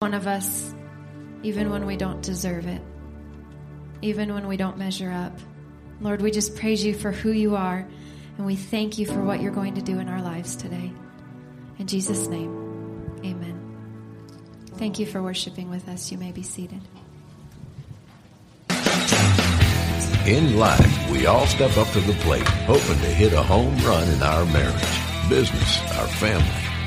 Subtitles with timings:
[0.00, 0.72] one of us,
[1.42, 2.80] even when we don't deserve it,
[4.00, 5.36] even when we don't measure up.
[6.00, 7.84] Lord, we just praise you for who you are,
[8.36, 10.92] and we thank you for what you're going to do in our lives today.
[11.80, 13.60] In Jesus' name, amen.
[14.76, 16.12] Thank you for worshiping with us.
[16.12, 16.80] You may be seated.
[20.28, 24.08] In life, we all step up to the plate, hoping to hit a home run
[24.08, 26.77] in our marriage, business, our family.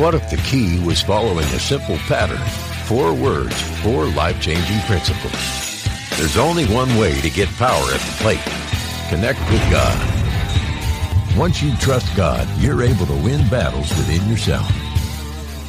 [0.00, 2.40] What if the key was following a simple pattern?
[2.86, 5.34] Four words, four life-changing principles.
[6.16, 8.40] There's only one way to get power at the plate.
[9.10, 11.36] Connect with God.
[11.36, 14.72] Once you trust God, you're able to win battles within yourself.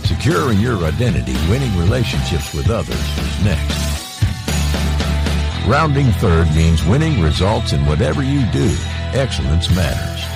[0.05, 4.23] Securing your identity, winning relationships with others is next.
[5.67, 8.73] Rounding third means winning results in whatever you do.
[9.11, 10.30] Excellence matters.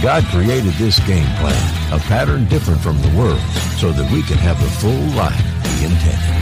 [0.00, 3.40] God created this game plan, a pattern different from the world,
[3.78, 5.34] so that we can have the full life
[5.74, 6.38] He intended.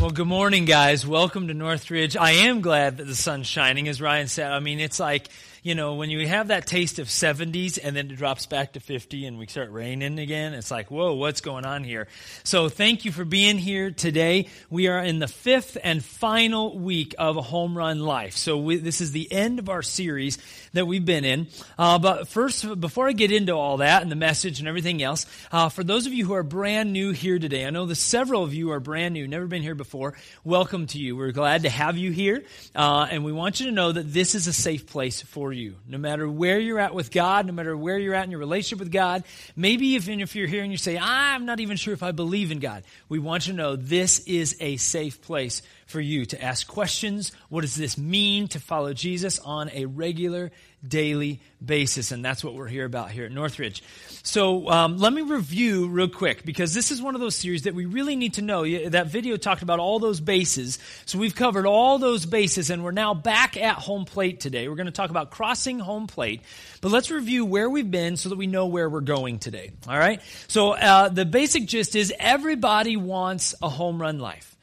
[0.00, 1.04] Well, good morning, guys.
[1.04, 2.16] Welcome to Northridge.
[2.16, 4.52] I am glad that the sun's shining, as Ryan said.
[4.52, 5.28] I mean, it's like
[5.64, 8.80] you know, when you have that taste of 70s and then it drops back to
[8.80, 12.06] 50 and we start raining again, it's like, whoa, what's going on here?
[12.42, 14.50] So thank you for being here today.
[14.68, 18.36] We are in the fifth and final week of home run life.
[18.36, 20.36] So we, this is the end of our series
[20.74, 21.46] that we've been in.
[21.78, 25.24] Uh, but first, before I get into all that and the message and everything else,
[25.50, 28.42] uh, for those of you who are brand new here today, I know that several
[28.42, 30.12] of you are brand new, never been here before.
[30.44, 31.16] Welcome to you.
[31.16, 32.44] We're glad to have you here.
[32.74, 35.76] Uh, and we want you to know that this is a safe place for you.
[35.86, 38.78] No matter where you're at with God, no matter where you're at in your relationship
[38.80, 39.24] with God,
[39.56, 42.50] maybe even if you're here and you say, I'm not even sure if I believe
[42.50, 46.42] in God, we want you to know this is a safe place for you to
[46.42, 47.32] ask questions.
[47.48, 50.50] What does this mean to follow Jesus on a regular
[50.88, 52.12] daily basis.
[52.12, 53.82] And that's what we're here about here at Northridge.
[54.22, 57.74] So um, let me review real quick because this is one of those series that
[57.74, 58.64] we really need to know.
[58.88, 60.78] That video talked about all those bases.
[61.06, 64.68] So we've covered all those bases and we're now back at home plate today.
[64.68, 66.42] We're going to talk about crossing home plate.
[66.80, 69.72] But let's review where we've been so that we know where we're going today.
[69.88, 70.20] All right?
[70.48, 74.53] So uh, the basic gist is everybody wants a home run life.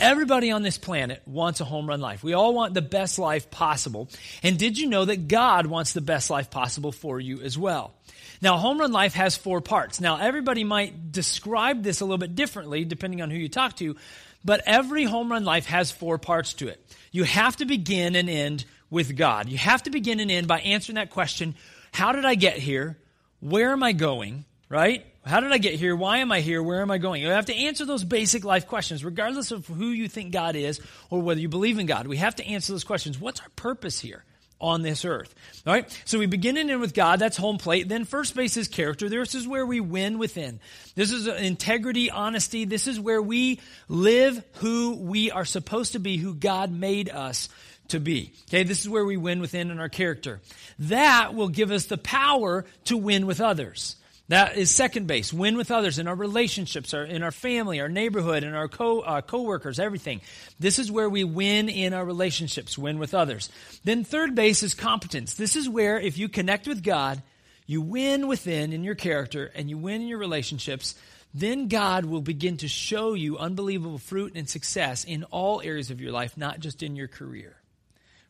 [0.00, 2.24] Everybody on this planet wants a home run life.
[2.24, 4.08] We all want the best life possible.
[4.42, 7.92] And did you know that God wants the best life possible for you as well?
[8.40, 10.00] Now, home run life has four parts.
[10.00, 13.94] Now, everybody might describe this a little bit differently depending on who you talk to,
[14.42, 16.82] but every home run life has four parts to it.
[17.12, 19.50] You have to begin and end with God.
[19.50, 21.54] You have to begin and end by answering that question
[21.92, 22.96] How did I get here?
[23.40, 24.46] Where am I going?
[24.70, 25.04] Right?
[25.26, 25.94] How did I get here?
[25.96, 26.62] Why am I here?
[26.62, 27.20] Where am I going?
[27.20, 30.80] You have to answer those basic life questions, regardless of who you think God is
[31.10, 32.06] or whether you believe in God.
[32.06, 33.18] We have to answer those questions.
[33.18, 34.24] What's our purpose here?
[34.60, 35.34] on this earth.
[35.66, 36.00] All right?
[36.04, 37.18] So we begin and end with God.
[37.18, 37.88] That's home plate.
[37.88, 39.08] Then first base is character.
[39.08, 40.60] This is where we win within.
[40.94, 42.66] This is integrity, honesty.
[42.66, 47.48] This is where we live who we are supposed to be, who God made us
[47.88, 48.34] to be.
[48.48, 48.64] Okay?
[48.64, 50.40] This is where we win within in our character.
[50.80, 53.96] That will give us the power to win with others.
[54.30, 55.32] That is second base.
[55.32, 59.00] Win with others in our relationships, our, in our family, our neighborhood, and our co
[59.00, 60.20] uh, coworkers, everything.
[60.60, 63.50] This is where we win in our relationships, win with others.
[63.82, 65.34] Then third base is competence.
[65.34, 67.20] This is where if you connect with God,
[67.66, 70.94] you win within in your character and you win in your relationships.
[71.34, 76.00] Then God will begin to show you unbelievable fruit and success in all areas of
[76.00, 77.59] your life, not just in your career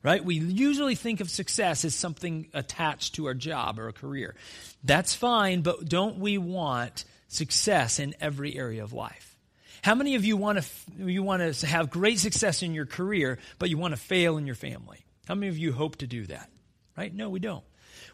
[0.02, 0.24] right?
[0.24, 4.34] We usually think of success as something attached to our job or a career.
[4.82, 9.36] That's fine, but don't we want success in every area of life?
[9.82, 10.64] How many of you want to
[10.98, 14.46] you want to have great success in your career, but you want to fail in
[14.46, 15.04] your family?
[15.26, 16.50] How many of you hope to do that?
[16.96, 17.14] Right?
[17.14, 17.64] No, we don't.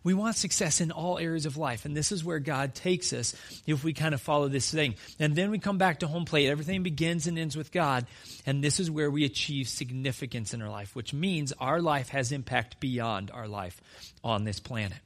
[0.04, 3.34] We want success in all areas of life, and this is where God takes us
[3.66, 4.94] if we kind of follow this thing.
[5.19, 6.48] And then we come back to home plate.
[6.48, 8.06] Everything begins and ends with God,
[8.47, 12.32] and this is where we achieve significance in our life, which means our life has
[12.32, 13.81] impact beyond our life
[14.22, 14.98] on this planet.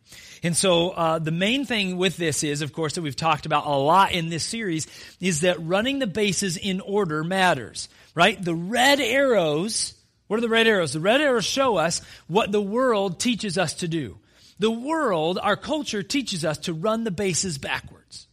[0.43, 3.67] And so uh, the main thing with this is, of course, that we've talked about
[3.67, 4.87] a lot in this series,
[5.21, 8.43] is that running the bases in order matters, right?
[8.43, 9.95] The red arrows.
[10.27, 10.93] What are the red arrows?
[10.93, 14.17] The red arrows show us what the world teaches us to do.
[14.61, 18.29] The world, our culture teaches us to run the bases backwards.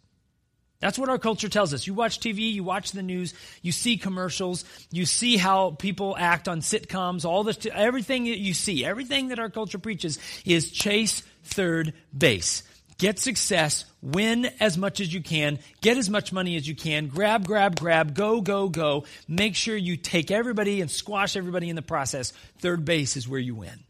[0.81, 1.88] That's what our culture tells us.
[1.88, 6.50] You watch TV, you watch the news, you see commercials, you see how people act
[6.50, 11.24] on sitcoms, all this, everything that you see, everything that our culture preaches is chase
[11.45, 12.62] third base.
[12.97, 17.07] Get success, win as much as you can, get as much money as you can,
[17.07, 19.06] grab, grab, grab, go, go, go.
[19.30, 22.33] Make sure you take everybody and squash everybody in the process.
[22.59, 23.86] Third base is where you win.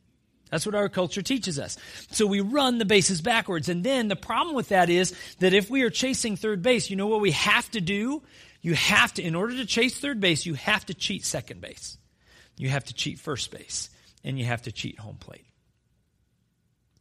[0.50, 1.78] That's what our culture teaches us.
[2.12, 3.70] So we run the bases backwards.
[3.70, 6.96] And then the problem with that is that if we are chasing third base, you
[6.96, 8.24] know what we have to do?
[8.62, 11.98] You have to, in order to chase third base, you have to cheat second base.
[12.56, 13.90] You have to cheat first base.
[14.24, 15.46] And you have to cheat home plate.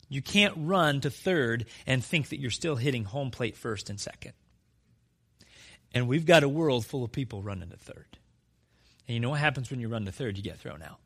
[0.09, 3.99] You can't run to third and think that you're still hitting home plate first and
[3.99, 4.33] second.
[5.93, 8.07] And we've got a world full of people running to third.
[9.09, 10.37] And you know what happens when you run to third?
[10.37, 10.99] You get thrown out.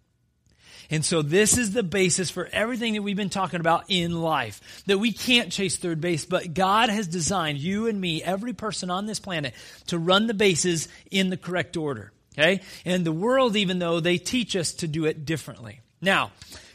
[0.89, 4.83] And so this is the basis for everything that we've been talking about in life.
[4.87, 8.91] That we can't chase third base, but God has designed you and me, every person
[8.91, 9.55] on this planet,
[9.89, 12.13] to run the bases in the correct order.
[12.39, 12.63] Okay?
[12.85, 15.81] And the world, even though they teach us to do it differently.
[16.01, 16.33] Now,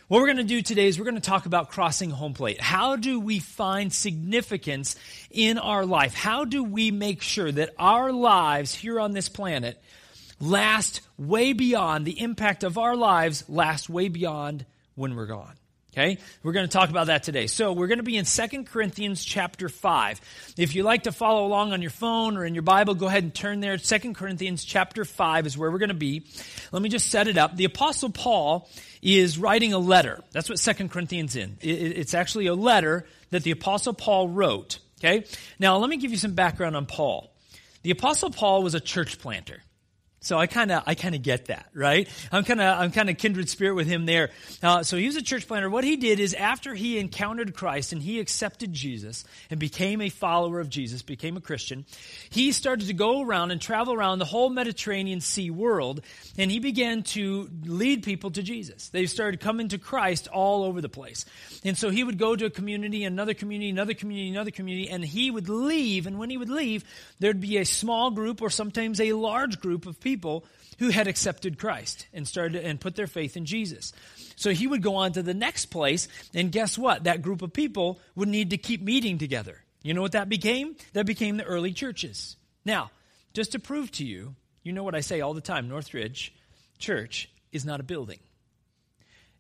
[0.08, 2.62] what we're going to do today is we're going to talk about crossing home plate.
[2.62, 4.96] How do we find significance
[5.32, 6.14] in our life?
[6.14, 9.82] How do we make sure that our lives here on this planet
[10.40, 14.66] last way beyond the impact of our lives, last way beyond
[14.96, 15.56] when we're gone?
[15.96, 16.18] Okay?
[16.44, 17.48] We're going to talk about that today.
[17.48, 20.54] So, we're going to be in 2 Corinthians chapter 5.
[20.58, 23.24] If you like to follow along on your phone or in your Bible, go ahead
[23.24, 23.78] and turn there.
[23.78, 26.26] 2 Corinthians chapter 5 is where we're going to be.
[26.74, 27.56] Let me just set it up.
[27.56, 28.70] The apostle Paul
[29.02, 30.22] is writing a letter.
[30.34, 31.58] That's what 2 Corinthians in.
[31.62, 34.80] It's actually a letter that the apostle Paul wrote.
[35.00, 35.26] Okay?
[35.60, 37.32] Now, let me give you some background on Paul.
[37.84, 39.62] The apostle Paul was a church planter.
[40.26, 42.10] So I kind of I kind of get that, right?
[42.32, 44.32] I'm kind of I'm kind of kindred spirit with him there.
[44.64, 45.70] Uh, so he was a church planter.
[45.70, 50.10] What he did is after he encountered Christ and he accepted Jesus and became a
[50.10, 51.86] follower of Jesus, became a Christian,
[52.32, 56.02] he started to go around and travel around the whole Mediterranean Sea world,
[56.40, 58.90] and he began to lead people to Jesus.
[58.90, 61.26] They started coming to Christ all over the place,
[61.64, 65.06] and so he would go to a community, another community, another community, another community, and
[65.06, 66.08] he would leave.
[66.08, 66.84] And when he would leave,
[67.20, 70.46] there'd be a small group or sometimes a large group of people people
[70.80, 73.92] who had accepted Christ and started and put their faith in Jesus.
[74.38, 77.04] So he would go on to the next place, and guess what?
[77.04, 79.62] That group of people would need to keep meeting together.
[79.84, 80.78] You know what that became?
[80.94, 82.38] That became the early churches.
[82.64, 82.92] Now,
[83.34, 86.34] just to prove to you, you know what I say all the time Northridge
[86.80, 88.20] Church is not a building,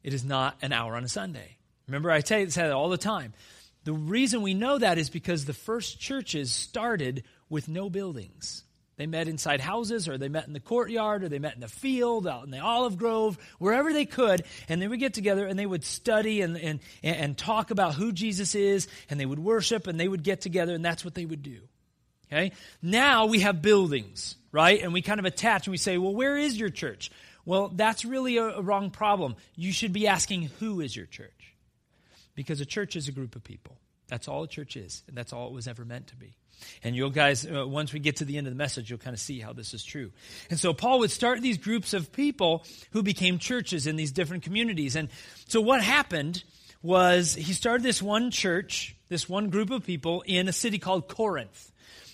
[0.04, 1.58] it is not an hour on a Sunday.
[1.88, 3.34] Remember, I say that all the time.
[3.86, 8.65] The reason we know that is because the first churches started with no buildings.
[8.98, 11.68] They met inside houses, or they met in the courtyard, or they met in the
[11.68, 14.44] field, out in the olive grove, wherever they could.
[14.70, 18.14] And they would get together and they would study and, and, and talk about who
[18.14, 21.26] Jesus is, and they would worship, and they would get together, and that's what they
[21.26, 21.60] would do.
[22.32, 22.54] Okay?
[22.82, 24.82] Now we have buildings, right?
[24.82, 27.12] And we kind of attach and we say, well, where is your church?
[27.46, 29.36] Well, that's really a, a wrong problem.
[29.56, 31.54] You should be asking, who is your church?
[32.34, 33.78] Because a church is a group of people.
[34.08, 36.36] That's all a church is, and that's all it was ever meant to be.
[36.84, 39.14] And you'll guys, uh, once we get to the end of the message, you'll kind
[39.14, 40.12] of see how this is true.
[40.50, 44.44] And so Paul would start these groups of people who became churches in these different
[44.44, 44.96] communities.
[44.96, 45.10] And
[45.48, 46.44] so what happened
[46.82, 51.08] was he started this one church, this one group of people in a city called
[51.08, 51.72] Corinth.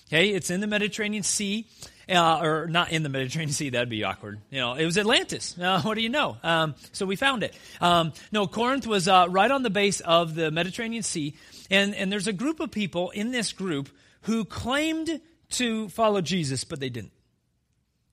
[0.07, 1.65] Okay, it's in the Mediterranean Sea.
[2.09, 4.41] Uh, or not in the Mediterranean Sea, that'd be awkward.
[4.49, 5.55] You know, it was Atlantis.
[5.61, 6.35] Uh, what do you know?
[6.43, 7.55] Um, so we found it.
[7.79, 11.35] Um, no, Corinth was uh, right on the base of the Mediterranean Sea,
[11.69, 13.89] and and there's a group of people in this group
[14.21, 15.21] who claimed
[15.51, 17.13] to follow Jesus, but they didn't.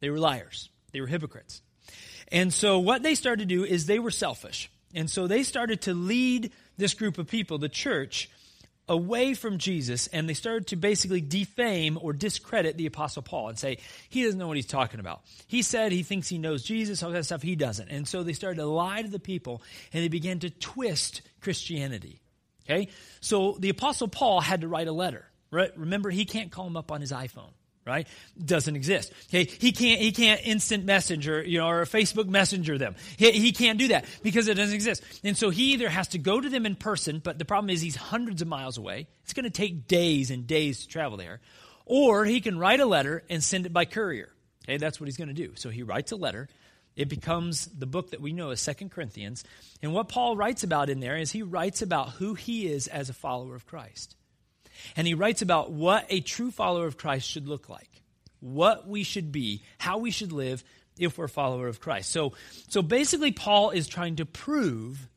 [0.00, 1.62] They were liars, they were hypocrites.
[2.30, 4.70] And so what they started to do is they were selfish.
[4.94, 8.30] And so they started to lead this group of people, the church,
[8.88, 13.58] away from Jesus, and they started to basically defame or discredit the Apostle Paul and
[13.58, 15.22] say, he doesn't know what he's talking about.
[15.46, 17.88] He said he thinks he knows Jesus, all that stuff, he doesn't.
[17.88, 19.62] And so they started to lie to the people,
[19.92, 22.22] and they began to twist Christianity.
[22.64, 22.88] Okay?
[23.20, 25.26] So the Apostle Paul had to write a letter.
[25.50, 25.70] Right?
[25.76, 27.50] Remember, he can't call him up on his iPhone.
[27.86, 28.06] Right?
[28.38, 29.14] Doesn't exist.
[29.30, 32.96] Okay, he can't he can't instant messenger, you know, or Facebook messenger them.
[33.16, 35.02] He, he can't do that because it doesn't exist.
[35.24, 37.80] And so he either has to go to them in person, but the problem is
[37.80, 39.06] he's hundreds of miles away.
[39.24, 41.40] It's going to take days and days to travel there.
[41.86, 44.28] Or he can write a letter and send it by courier.
[44.66, 45.54] Okay, that's what he's going to do.
[45.54, 46.46] So he writes a letter.
[46.94, 49.44] It becomes the book that we know as Second Corinthians.
[49.82, 53.08] And what Paul writes about in there is he writes about who he is as
[53.08, 54.14] a follower of Christ.
[54.96, 58.02] And he writes about what a true follower of Christ should look like,
[58.40, 60.64] what we should be, how we should live
[60.98, 62.10] if we're a follower of Christ.
[62.10, 62.32] So,
[62.68, 65.08] so basically, Paul is trying to prove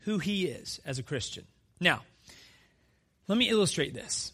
[0.00, 1.44] who he is as a Christian.
[1.80, 2.02] Now,
[3.28, 4.32] let me illustrate this.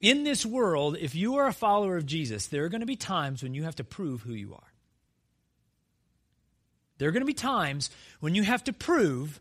[0.00, 2.96] In this world, if you are a follower of Jesus, there are going to be
[2.96, 4.72] times when you have to prove who you are.
[6.98, 9.40] There are going to be times when you have to prove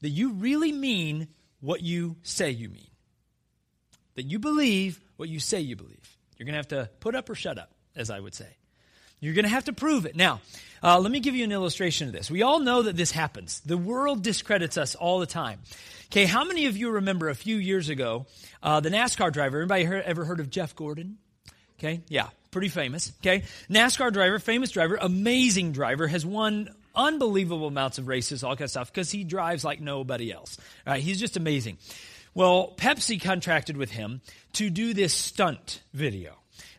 [0.00, 1.28] that you really mean
[1.60, 2.91] what you say you mean
[4.14, 6.16] that you believe what you say you believe.
[6.36, 8.48] You're going to have to put up or shut up, as I would say.
[9.20, 10.16] You're going to have to prove it.
[10.16, 10.40] Now,
[10.82, 12.28] uh, let me give you an illustration of this.
[12.28, 13.60] We all know that this happens.
[13.60, 15.60] The world discredits us all the time.
[16.06, 18.26] Okay, how many of you remember a few years ago
[18.62, 19.58] uh, the NASCAR driver?
[19.58, 21.18] Anybody ever heard of Jeff Gordon?
[21.78, 23.12] Okay, yeah, pretty famous.
[23.20, 28.62] Okay, NASCAR driver, famous driver, amazing driver, has won unbelievable amounts of races, all kind
[28.62, 30.58] of stuff, because he drives like nobody else.
[30.86, 31.78] All right, he's just amazing.
[32.34, 34.20] Well, Pepsi contracted with him
[34.54, 36.32] to do this stunt video.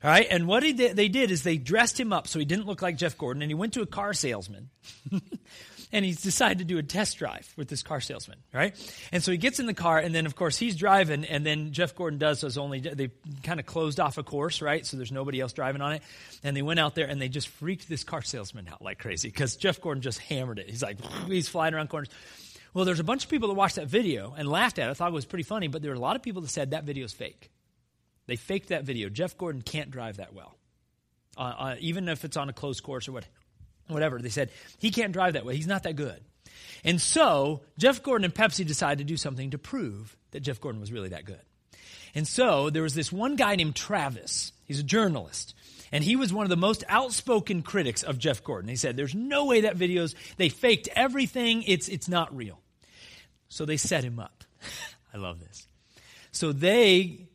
[0.04, 2.66] All right, and what did, they did is they dressed him up so he didn't
[2.66, 4.70] look like Jeff Gordon, and he went to a car salesman.
[5.94, 8.76] and he's decided to do a test drive with this car salesman, right?
[9.12, 11.72] And so he gets in the car, and then of course he's driving, and then
[11.72, 13.12] Jeff Gordon does was only they
[13.44, 14.86] kind of closed off a course, right?
[14.86, 16.02] So there's nobody else driving on it,
[16.44, 19.30] and they went out there and they just freaked this car salesman out like crazy
[19.30, 20.68] because Jeff Gordon just hammered it.
[20.68, 22.10] He's like he's flying around corners.
[22.74, 24.94] Well, there's a bunch of people that watched that video and laughed at it, I
[24.94, 26.86] thought it was pretty funny, but there were a lot of people that said that
[26.86, 27.52] video's fake.
[28.26, 29.10] They faked that video.
[29.10, 30.56] Jeff Gordon can't drive that well,
[31.38, 33.26] uh, uh, even if it's on a closed course or what,
[33.88, 34.20] whatever.
[34.20, 34.50] They said
[34.80, 35.56] he can't drive that way.
[35.56, 36.22] He's not that good.
[36.84, 40.82] And so Jeff Gordon and Pepsi decided to do something to prove that Jeff Gordon
[40.82, 41.42] was really that good.
[42.16, 44.52] And so there was this one guy named Travis.
[44.66, 45.56] He's a journalist.
[45.92, 48.70] And he was one of the most outspoken critics of Jeff Gordon.
[48.70, 51.64] He said, There's no way that video's, they faked everything.
[51.64, 52.60] It's, it's not real.
[53.54, 54.44] So they set him up.
[55.14, 55.68] I love this.
[56.32, 57.28] So they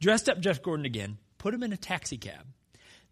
[0.00, 2.44] dressed up Jeff Gordon again, put him in a taxi cab.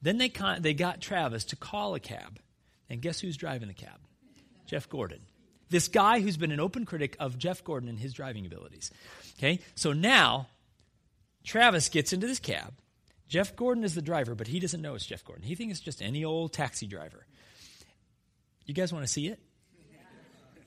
[0.03, 2.41] Then they, con- they got Travis to call a cab.
[2.91, 4.01] And guess who's driving the cab?
[4.67, 5.21] Jeff Gordon.
[5.71, 8.91] This guy who's been an open critic of Jeff Gordon and his driving abilities.
[9.39, 10.49] Okay, so now
[11.45, 12.75] Travis gets into this cab.
[13.29, 15.45] Jeff Gordon is the driver, but he doesn't know it's Jeff Gordon.
[15.45, 17.25] He thinks it's just any old taxi driver.
[18.67, 19.39] You guys want to see it?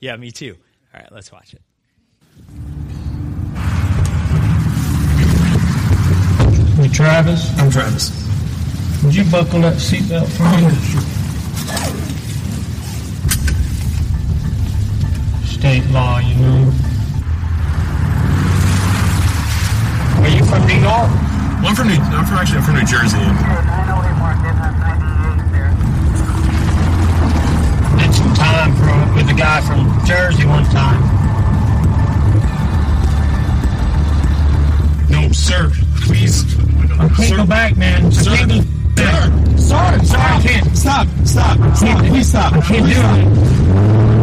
[0.00, 0.56] Yeah, me too.
[0.96, 1.60] All right, let's watch it.
[6.82, 7.50] You Travis?
[7.58, 8.10] I'm Travis.
[9.04, 10.70] Would you buckle that seatbelt for me?
[15.46, 16.72] State law, you know.
[20.22, 21.10] Are you from New York?
[21.60, 21.94] Well, I'm from New.
[21.96, 22.58] I'm from actually.
[22.58, 23.65] I'm from New Jersey.
[27.98, 31.02] Did some time for, with a guy from Jersey one time.
[35.10, 35.70] No, sir.
[36.02, 36.44] Please.
[36.98, 37.36] I can't Sir.
[37.36, 38.06] go back, man.
[38.06, 38.36] I Sir.
[38.36, 38.60] can't go
[38.96, 39.58] back.
[39.58, 40.04] Sorry.
[40.04, 40.76] Sorry, I can't.
[40.76, 41.06] Stop.
[41.24, 41.76] Stop.
[41.76, 41.98] Stop.
[42.04, 42.52] Please stop.
[42.52, 43.26] I can't do it.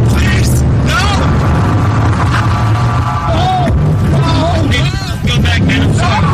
[0.09, 0.61] Please.
[0.89, 1.01] No!
[3.33, 3.67] No.
[5.27, 5.81] Go back, man.
[5.81, 6.32] I'm sorry.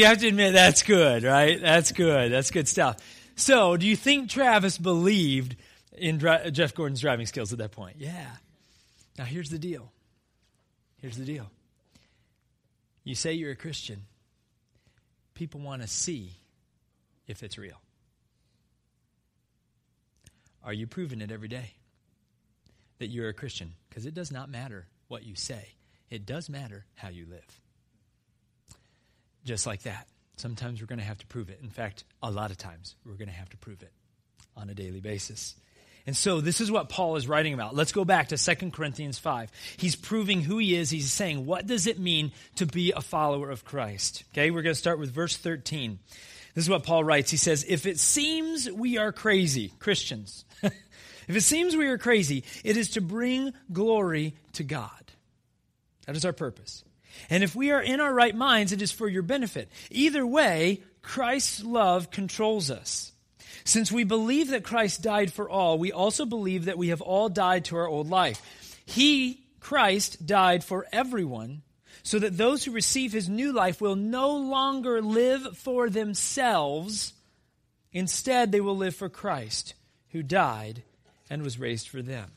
[0.00, 1.60] You have to admit that's good, right?
[1.60, 2.32] That's good.
[2.32, 2.96] That's good stuff.
[3.36, 5.56] So, do you think Travis believed
[5.96, 7.96] in dri- Jeff Gordon's driving skills at that point?
[7.98, 8.30] Yeah.
[9.18, 9.92] Now, here's the deal.
[11.02, 11.50] Here's the deal.
[13.04, 14.02] You say you're a Christian,
[15.34, 16.32] people want to see
[17.26, 17.80] if it's real.
[20.64, 21.74] Are you proving it every day
[22.98, 23.74] that you're a Christian?
[23.88, 25.74] Because it does not matter what you say,
[26.08, 27.60] it does matter how you live
[29.50, 30.06] just like that.
[30.36, 31.58] Sometimes we're going to have to prove it.
[31.60, 33.90] In fact, a lot of times we're going to have to prove it
[34.56, 35.56] on a daily basis.
[36.06, 37.74] And so this is what Paul is writing about.
[37.74, 39.50] Let's go back to 2 Corinthians 5.
[39.76, 40.88] He's proving who he is.
[40.88, 44.22] He's saying, what does it mean to be a follower of Christ?
[44.32, 45.98] Okay, we're going to start with verse 13.
[46.54, 47.32] This is what Paul writes.
[47.32, 52.44] He says, If it seems we are crazy, Christians, if it seems we are crazy,
[52.62, 54.90] it is to bring glory to God.
[56.06, 56.84] That is our purpose.
[57.28, 59.68] And if we are in our right minds, it is for your benefit.
[59.90, 63.12] Either way, Christ's love controls us.
[63.64, 67.28] Since we believe that Christ died for all, we also believe that we have all
[67.28, 68.40] died to our old life.
[68.84, 71.62] He, Christ, died for everyone
[72.02, 77.12] so that those who receive his new life will no longer live for themselves.
[77.92, 79.74] Instead, they will live for Christ,
[80.10, 80.82] who died
[81.28, 82.30] and was raised for them.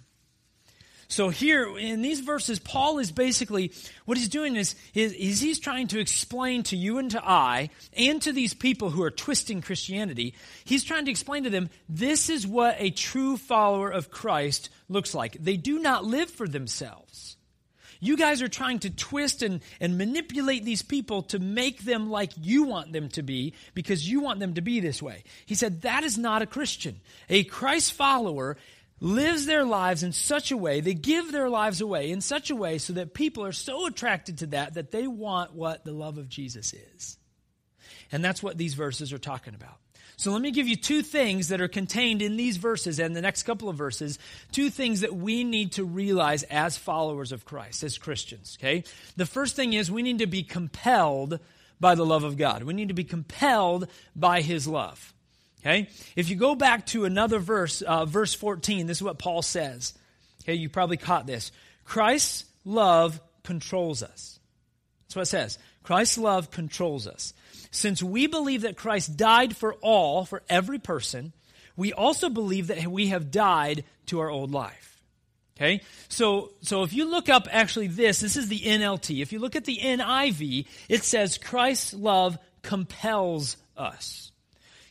[1.14, 3.72] So here in these verses, Paul is basically,
[4.06, 7.70] what he's doing is, is, is, he's trying to explain to you and to I,
[7.96, 10.34] and to these people who are twisting Christianity,
[10.66, 15.14] he's trying to explain to them, this is what a true follower of Christ looks
[15.14, 15.34] like.
[15.34, 17.38] They do not live for themselves.
[18.00, 22.32] You guys are trying to twist and, and manipulate these people to make them like
[22.42, 25.24] you want them to be because you want them to be this way.
[25.46, 27.00] He said, that is not a Christian.
[27.30, 28.58] A Christ follower
[29.00, 32.56] lives their lives in such a way, they give their lives away in such a
[32.56, 36.18] way so that people are so attracted to that that they want what the love
[36.18, 37.18] of Jesus is.
[38.12, 39.78] And that's what these verses are talking about.
[40.16, 43.22] So let me give you two things that are contained in these verses and the
[43.22, 44.20] next couple of verses.
[44.52, 48.84] Two things that we need to realize as followers of Christ, as Christians, okay?
[49.18, 51.40] The first thing is we need to be compelled
[51.80, 52.64] by the love of God.
[52.64, 55.13] We need to be compelled by His love.
[55.64, 55.90] Okay?
[56.16, 59.94] If you go back to another verse, uh, verse 14, this is what Paul says.
[60.44, 61.52] Okay, you probably caught this.
[61.86, 64.40] Christ's love controls us.
[65.04, 65.58] That's what it says.
[65.84, 67.34] Christ's love controls us.
[67.72, 71.34] Since we believe that Christ died for all, for every person,
[71.78, 75.02] we also believe that we have died to our old life.
[75.56, 75.82] Okay?
[76.10, 79.22] So, so if you look up actually this, this is the NLT.
[79.22, 84.33] If you look at the NIV, it says Christ's love compels us.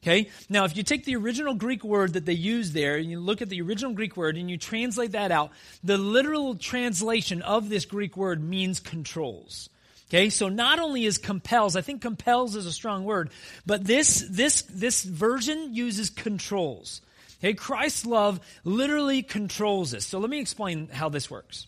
[0.02, 0.30] Okay?
[0.48, 3.40] Now, if you take the original Greek word that they use there, and you look
[3.40, 5.52] at the original Greek word and you translate that out,
[5.84, 9.68] the literal translation of this Greek word means controls.
[10.10, 13.30] Okay, so not only is compels, I think compels is a strong word,
[13.64, 17.00] but this, this, this version uses controls.
[17.38, 20.04] Okay, Christ's love literally controls us.
[20.04, 21.66] So let me explain how this works.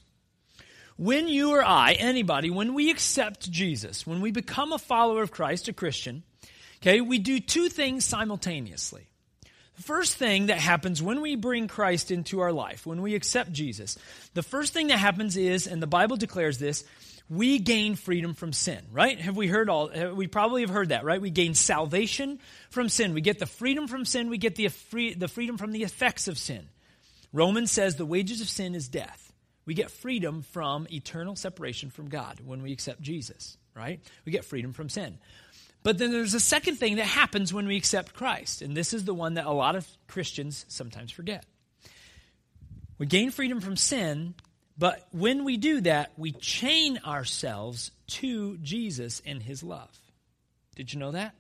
[0.97, 5.31] When you or I, anybody, when we accept Jesus, when we become a follower of
[5.31, 6.23] Christ, a Christian,
[6.87, 9.09] Okay, we do two things simultaneously.
[9.77, 13.53] The first thing that happens when we bring Christ into our life, when we accept
[13.53, 13.97] Jesus,
[14.35, 16.85] the first thing that happens is, and the Bible declares this,
[17.31, 19.19] we gain freedom from sin, right?
[19.19, 21.23] Have we heard all, we probably have heard that, right?
[21.23, 23.15] We gain salvation from sin.
[23.15, 24.29] We get the freedom from sin.
[24.29, 26.69] We get the, free, the freedom from the effects of sin.
[27.33, 29.33] Romans says the wages of sin is death.
[29.65, 34.01] We get freedom from eternal separation from God when we accept Jesus, right?
[34.27, 35.17] We get freedom from sin.
[35.85, 39.05] But then there's a second thing that happens when we accept Christ, and this is
[39.05, 41.45] the one that a lot of Christians sometimes forget.
[42.99, 44.35] We gain freedom from sin,
[44.79, 49.91] but when we do that, we chain ourselves to Jesus and his love.
[50.75, 51.35] Did you know that?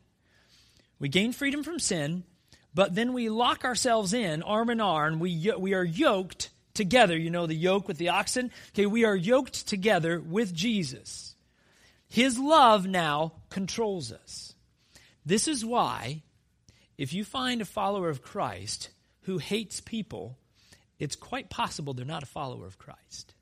[0.98, 2.22] We gain freedom from sin,
[2.74, 5.20] but then we lock ourselves in arm in arm.
[5.20, 7.16] We, we are yoked together.
[7.16, 8.50] You know the yoke with the oxen?
[8.72, 11.34] Okay, we are yoked together with Jesus.
[12.08, 14.52] His love now controls us.
[15.24, 16.22] This is why,
[16.98, 18.88] if you find a follower of Christ
[19.22, 20.36] who hates people,
[20.98, 23.32] it's quite possible they're not a follower of Christ.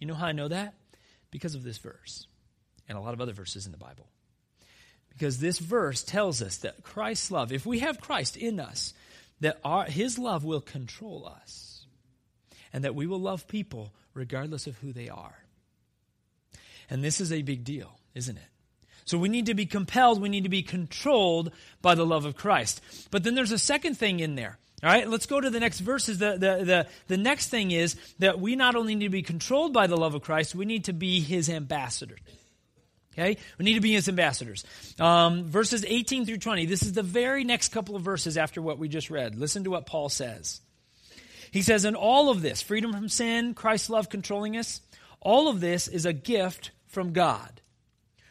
[0.00, 0.74] You know how I know that?
[1.30, 2.26] Because of this verse
[2.88, 4.08] and a lot of other verses in the Bible.
[5.10, 8.92] Because this verse tells us that Christ's love, if we have Christ in us,
[9.38, 11.86] that our, his love will control us
[12.72, 15.41] and that we will love people regardless of who they are.
[16.90, 18.42] And this is a big deal, isn't it?
[19.04, 22.36] So we need to be compelled, we need to be controlled by the love of
[22.36, 22.80] Christ.
[23.10, 24.58] But then there's a second thing in there.
[24.82, 26.18] All right, let's go to the next verses.
[26.18, 29.72] The, the, the, the next thing is that we not only need to be controlled
[29.72, 32.18] by the love of Christ, we need to be his ambassadors.
[33.12, 33.36] Okay?
[33.58, 34.64] We need to be his ambassadors.
[34.98, 36.66] Um, verses 18 through 20.
[36.66, 39.36] This is the very next couple of verses after what we just read.
[39.36, 40.60] Listen to what Paul says.
[41.52, 44.80] He says, In all of this, freedom from sin, Christ's love controlling us,
[45.22, 47.60] all of this is a gift from God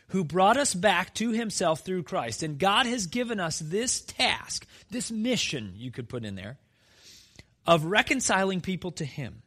[0.10, 2.44] who brought us back to himself through Christ.
[2.44, 6.58] And God has given us this task, this mission, you could put in there,
[7.66, 9.42] of reconciling people to him.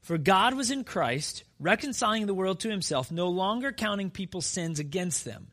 [0.00, 4.78] For God was in Christ, reconciling the world to himself, no longer counting people's sins
[4.78, 5.48] against them.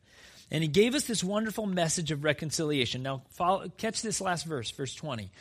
[0.50, 3.04] And he gave us this wonderful message of reconciliation.
[3.04, 5.32] Now, follow, catch this last verse, verse 20.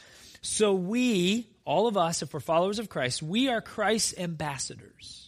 [0.41, 5.22] So we, all of us, if we're followers of Christ, we are Christ's ambassadors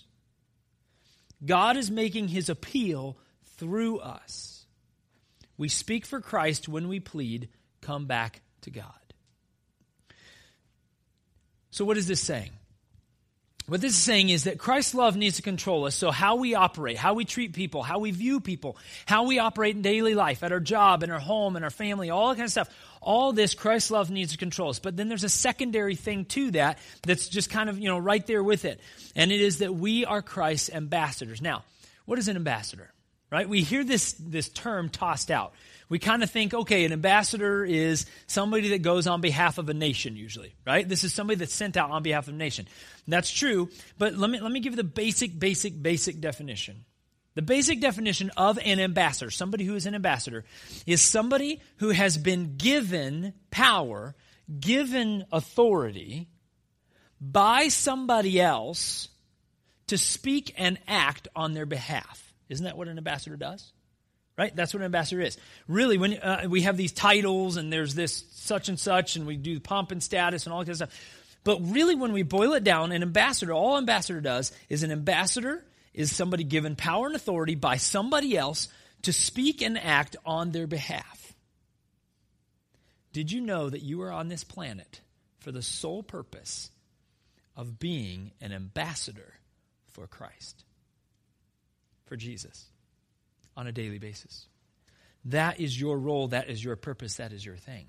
[1.44, 3.16] God is making his appeal
[3.56, 4.66] through us.
[5.56, 7.48] We speak for Christ when we plead,
[7.80, 8.92] come back to God.
[11.70, 12.52] So, what is this saying?
[13.66, 15.94] What this is saying is that Christ's love needs to control us.
[15.94, 19.74] So, how we operate, how we treat people, how we view people, how we operate
[19.74, 22.44] in daily life, at our job, in our home, in our family, all that kind
[22.44, 22.68] of stuff.
[23.00, 24.78] All this, Christ's love needs to control us.
[24.78, 28.26] But then there's a secondary thing to that that's just kind of, you know, right
[28.26, 28.80] there with it.
[29.14, 31.42] And it is that we are Christ's ambassadors.
[31.42, 31.64] Now,
[32.06, 32.93] what is an ambassador?
[33.30, 33.48] Right?
[33.48, 35.54] We hear this, this term tossed out
[35.88, 39.74] we kind of think, okay, an ambassador is somebody that goes on behalf of a
[39.74, 40.88] nation, usually, right?
[40.88, 42.66] This is somebody that's sent out on behalf of a nation.
[43.06, 46.84] That's true, but let me, let me give you the basic, basic, basic definition.
[47.34, 50.44] The basic definition of an ambassador, somebody who is an ambassador,
[50.86, 54.14] is somebody who has been given power,
[54.60, 56.28] given authority
[57.20, 59.08] by somebody else
[59.88, 62.23] to speak and act on their behalf.
[62.48, 63.72] Isn't that what an ambassador does?
[64.36, 64.54] right?
[64.54, 65.38] That's what an ambassador is.
[65.68, 69.36] Really, when uh, we have these titles and there's this such and such, and we
[69.36, 70.90] do pomp and status and all that stuff.
[71.44, 75.64] But really, when we boil it down, an ambassador, all ambassador does is an ambassador
[75.92, 78.68] is somebody given power and authority by somebody else
[79.02, 81.34] to speak and act on their behalf.
[83.12, 85.00] Did you know that you are on this planet
[85.38, 86.70] for the sole purpose
[87.56, 89.34] of being an ambassador
[89.92, 90.64] for Christ,
[92.06, 92.66] for Jesus?
[93.56, 94.46] on a daily basis.
[95.26, 97.86] That is your role, that is your purpose, that is your thing.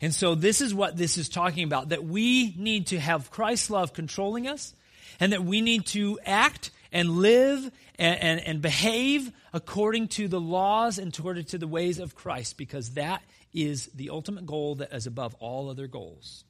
[0.00, 3.70] And so, this is what this is talking about that we need to have Christ's
[3.70, 4.74] love controlling us,
[5.18, 10.40] and that we need to act and live and, and, and behave according to the
[10.40, 14.92] laws and according to the ways of Christ, because that is the ultimate goal that
[14.92, 16.44] is above all other goals,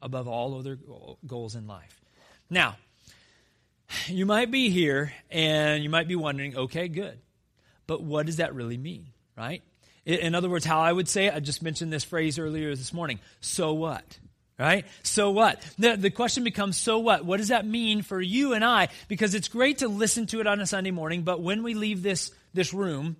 [0.00, 0.78] above all other
[1.26, 2.00] goals in life.
[2.48, 2.76] Now,
[4.06, 7.18] you might be here and you might be wondering okay, good.
[7.86, 9.62] But what does that really mean, right?
[10.04, 12.92] In other words, how I would say it, I just mentioned this phrase earlier this
[12.92, 13.18] morning.
[13.40, 14.18] So what?
[14.58, 14.86] Right?
[15.02, 15.60] So what?
[15.78, 17.24] The, the question becomes, so what?
[17.24, 18.88] What does that mean for you and I?
[19.08, 22.02] Because it's great to listen to it on a Sunday morning, but when we leave
[22.02, 23.16] this, this room,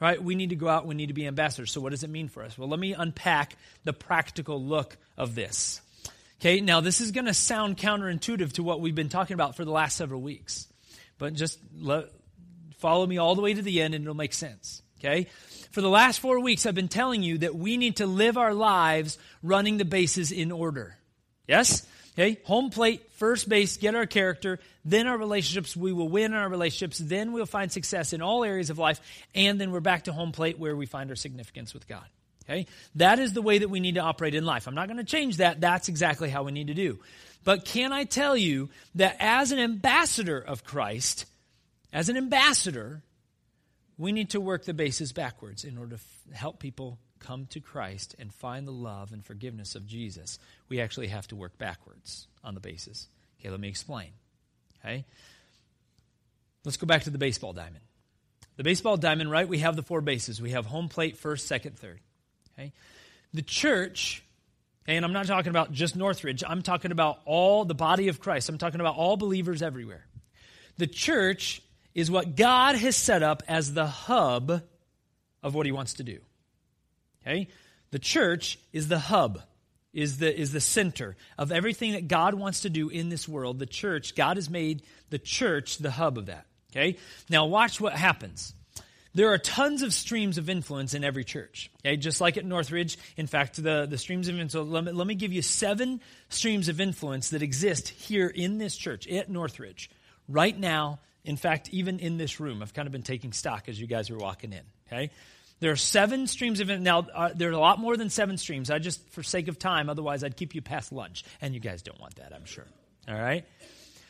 [0.00, 1.70] right, we need to go out, we need to be ambassadors.
[1.70, 2.58] So what does it mean for us?
[2.58, 5.80] Well, let me unpack the practical look of this.
[6.40, 9.64] Okay, now this is going to sound counterintuitive to what we've been talking about for
[9.64, 10.68] the last several weeks.
[11.18, 11.58] But just
[12.78, 14.82] Follow me all the way to the end and it'll make sense.
[15.00, 15.28] Okay?
[15.72, 18.54] For the last four weeks, I've been telling you that we need to live our
[18.54, 20.96] lives running the bases in order.
[21.46, 21.86] Yes?
[22.14, 22.38] Okay?
[22.44, 25.76] Home plate, first base, get our character, then our relationships.
[25.76, 26.98] We will win our relationships.
[26.98, 29.00] Then we'll find success in all areas of life.
[29.34, 32.06] And then we're back to home plate where we find our significance with God.
[32.48, 32.66] Okay?
[32.94, 34.68] That is the way that we need to operate in life.
[34.68, 35.60] I'm not going to change that.
[35.60, 36.98] That's exactly how we need to do.
[37.44, 41.26] But can I tell you that as an ambassador of Christ,
[41.92, 43.02] as an ambassador,
[43.98, 47.60] we need to work the bases backwards in order to f- help people come to
[47.60, 50.38] Christ and find the love and forgiveness of Jesus.
[50.68, 53.08] We actually have to work backwards on the bases.
[53.40, 54.10] Okay, let me explain.
[54.80, 55.04] Okay?
[56.64, 57.84] Let's go back to the baseball diamond.
[58.56, 59.46] The baseball diamond, right?
[59.46, 60.40] We have the four bases.
[60.40, 62.00] We have home plate, first, second, third.
[62.58, 62.72] Okay?
[63.34, 64.22] The church,
[64.86, 68.48] and I'm not talking about just Northridge, I'm talking about all the body of Christ.
[68.48, 70.06] I'm talking about all believers everywhere.
[70.78, 71.62] The church
[71.94, 74.62] is what God has set up as the hub
[75.42, 76.18] of what he wants to do.
[77.22, 77.48] Okay?
[77.90, 79.40] The church is the hub,
[79.92, 83.58] is the, is the center of everything that God wants to do in this world.
[83.58, 86.46] The church, God has made the church the hub of that.
[86.70, 86.98] Okay?
[87.30, 88.52] Now watch what happens.
[89.16, 91.70] There are tons of streams of influence in every church.
[91.80, 91.96] Okay?
[91.96, 92.98] Just like at Northridge.
[93.16, 96.68] In fact, the, the streams of influence, let me, let me give you seven streams
[96.68, 99.90] of influence that exist here in this church at Northridge
[100.28, 103.78] right now in fact, even in this room, I've kind of been taking stock as
[103.78, 104.62] you guys were walking in.
[104.86, 105.10] Okay,
[105.58, 107.10] there are seven streams of influence.
[107.12, 107.12] now.
[107.12, 108.70] Uh, there are a lot more than seven streams.
[108.70, 111.82] I just, for sake of time, otherwise I'd keep you past lunch, and you guys
[111.82, 112.66] don't want that, I'm sure.
[113.08, 113.44] All right.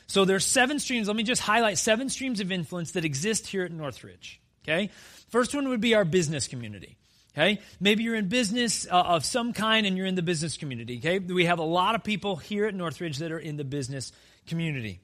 [0.07, 1.09] So there's seven streams.
[1.09, 4.41] Let me just highlight seven streams of influence that exist here at Northridge.
[4.69, 4.91] Okay.
[5.29, 6.97] First one would be our business community.
[7.37, 7.61] Okay?
[7.81, 10.99] Maybe you're in business uh, of some kind and you're in the business community.
[10.99, 11.19] Okay?
[11.19, 14.13] We have a lot of people here at Northridge that are in the business
[14.47, 15.01] community.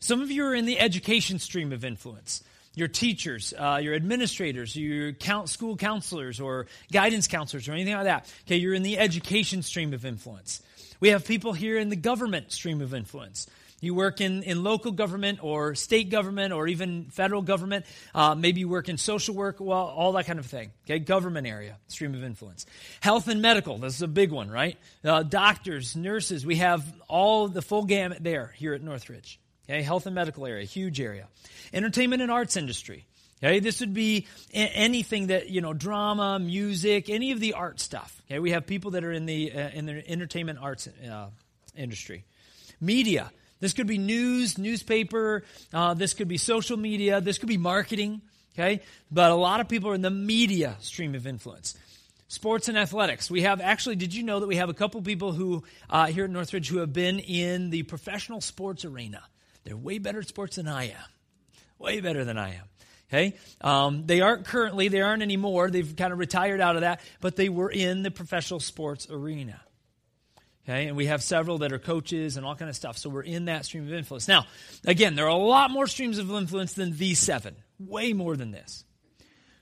[0.00, 2.42] Some of you are in the education stream of influence.
[2.74, 8.04] Your teachers, uh, your administrators, your count, school counselors or guidance counselors or anything like
[8.04, 8.32] that.
[8.46, 10.60] Okay, you're in the education stream of influence.
[10.98, 13.46] We have people here in the government stream of influence.
[13.84, 17.86] You work in, in local government or state government or even federal government.
[18.14, 20.72] Uh, maybe you work in social work, well, all that kind of thing.
[20.84, 22.66] Okay, government area, stream of influence.
[23.00, 24.76] Health and medical, this is a big one, right?
[25.04, 29.38] Uh, doctors, nurses, we have all the full gamut there here at Northridge.
[29.68, 31.28] Okay, health and medical area, huge area.
[31.72, 33.06] Entertainment and arts industry.
[33.42, 38.22] Okay, this would be anything that you know, drama, music, any of the art stuff.
[38.26, 41.26] Okay, we have people that are in the uh, in the entertainment arts uh,
[41.76, 42.24] industry.
[42.80, 43.30] Media.
[43.64, 45.42] This could be news, newspaper.
[45.72, 47.22] Uh, this could be social media.
[47.22, 48.20] This could be marketing.
[48.52, 51.74] Okay, but a lot of people are in the media stream of influence.
[52.28, 53.30] Sports and athletics.
[53.30, 53.96] We have actually.
[53.96, 56.76] Did you know that we have a couple people who uh, here at Northridge who
[56.80, 59.22] have been in the professional sports arena?
[59.64, 61.06] They're way better at sports than I am.
[61.78, 62.64] Way better than I am.
[63.08, 64.88] Okay, um, they aren't currently.
[64.88, 65.70] They aren't anymore.
[65.70, 69.58] They've kind of retired out of that, but they were in the professional sports arena.
[70.64, 72.96] Okay, and we have several that are coaches and all kind of stuff.
[72.96, 74.26] So we're in that stream of influence.
[74.26, 74.46] Now,
[74.86, 78.50] again, there are a lot more streams of influence than these seven, way more than
[78.50, 78.84] this.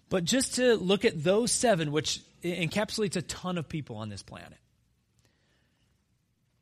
[0.09, 4.23] But just to look at those seven, which encapsulates a ton of people on this
[4.23, 4.59] planet.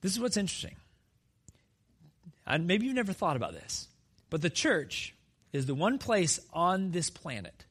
[0.00, 0.76] This is what's interesting.
[2.46, 3.88] And maybe you've never thought about this,
[4.30, 5.14] but the church
[5.52, 7.64] is the one place on this planet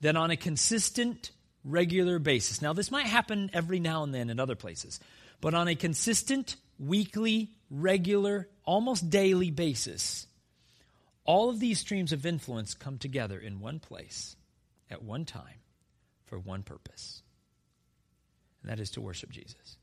[0.00, 1.30] that on a consistent,
[1.64, 2.62] regular basis.
[2.62, 5.00] Now, this might happen every now and then in other places,
[5.40, 10.26] but on a consistent, weekly, regular, almost daily basis,
[11.24, 14.36] all of these streams of influence come together in one place
[14.90, 15.60] at one time
[16.26, 17.22] for one purpose,
[18.62, 19.76] and that is to worship Jesus.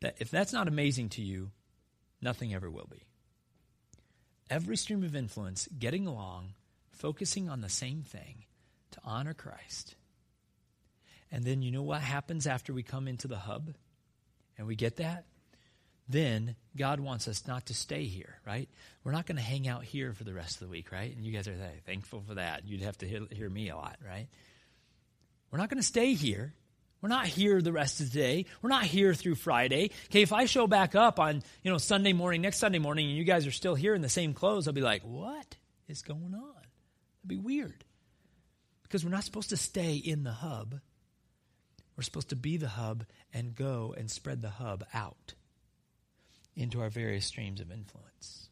[0.00, 1.50] That, if that's not amazing to you,
[2.22, 3.02] nothing ever will be.
[4.48, 6.54] Every stream of influence getting along,
[6.90, 8.44] focusing on the same thing
[8.92, 9.94] to honor Christ
[11.30, 13.74] and then you know what happens after we come into the hub
[14.58, 15.24] and we get that?
[16.08, 18.68] Then God wants us not to stay here, right?
[19.04, 21.14] We're not going to hang out here for the rest of the week, right?
[21.14, 21.54] And you guys are
[21.86, 22.66] thankful for that.
[22.66, 24.26] You'd have to hear, hear me a lot, right?
[25.50, 26.52] We're not going to stay here.
[27.00, 28.46] We're not here the rest of the day.
[28.60, 29.92] We're not here through Friday.
[30.06, 33.16] Okay, if I show back up on, you know, Sunday morning, next Sunday morning, and
[33.16, 35.56] you guys are still here in the same clothes, I'll be like, what
[35.88, 36.60] is going on?
[37.20, 37.84] It'd be weird.
[38.82, 40.80] Because we're not supposed to stay in the hub.
[42.00, 45.34] We're supposed to be the hub and go and spread the hub out
[46.56, 48.48] into our various streams of influence.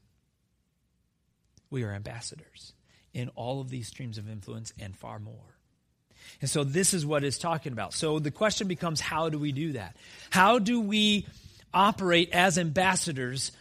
[1.71, 2.75] We are ambassadors
[3.15, 5.57] in all of these streams of influence and far more.
[6.43, 7.95] And so this is what it's talking about.
[7.95, 9.97] So the question becomes how do we do that?
[10.29, 11.27] How do we
[11.73, 13.53] operate as ambassadors,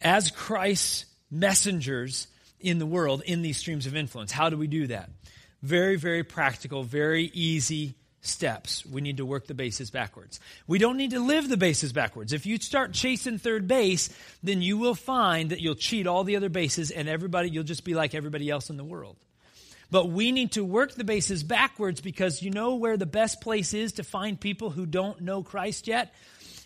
[0.00, 2.28] as Christ's messengers
[2.60, 4.32] in the world in these streams of influence?
[4.32, 5.10] How do we do that?
[5.60, 8.84] Very, very practical, very easy steps.
[8.86, 10.40] We need to work the bases backwards.
[10.66, 12.32] We don't need to live the bases backwards.
[12.32, 14.10] If you start chasing third base,
[14.42, 17.84] then you will find that you'll cheat all the other bases and everybody, you'll just
[17.84, 19.16] be like everybody else in the world.
[19.90, 23.74] But we need to work the bases backwards because you know where the best place
[23.74, 26.12] is to find people who don't know Christ yet?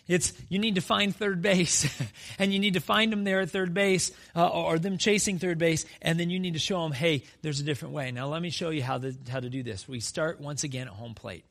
[0.09, 1.87] It's you need to find third base,
[2.39, 5.59] and you need to find them there at third base, uh, or them chasing third
[5.59, 8.11] base, and then you need to show them, hey, there's a different way.
[8.11, 9.87] Now let me show you how to how to do this.
[9.87, 11.45] We start once again at home plate.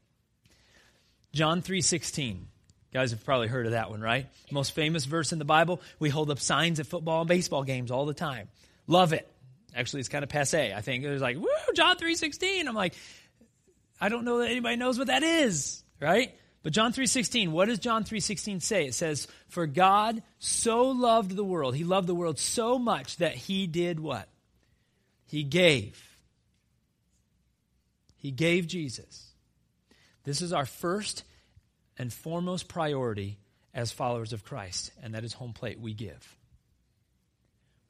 [1.33, 2.49] John 3:16.
[2.93, 4.27] Guys have probably heard of that one, right?
[4.51, 5.81] Most famous verse in the Bible.
[6.01, 8.49] We hold up signs at football and baseball games all the time.
[8.89, 9.31] Love it.
[9.77, 10.73] Actually, it's kind of passe.
[10.75, 12.95] I think it was like, "Woo, John 3:16." I'm like,
[14.01, 16.35] I don't know that anybody knows what that is, right?
[16.63, 18.87] But John 3:16, what does John 3:16 say?
[18.87, 21.77] It says, "For God so loved the world.
[21.77, 24.29] He loved the world so much that he did what?
[25.27, 26.19] He gave.
[28.17, 29.33] He gave Jesus.
[30.25, 31.23] This is our first
[31.97, 33.39] and foremost priority
[33.73, 35.79] as followers of Christ, and that is home plate.
[35.79, 36.37] We give.